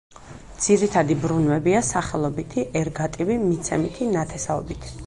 ძირითადი 0.67 1.17
ბრუნვებია: 1.25 1.83
სახელობითი, 1.91 2.67
ერგატივი, 2.83 3.39
მიცემითი, 3.47 4.11
ნათესაობითი. 4.19 4.99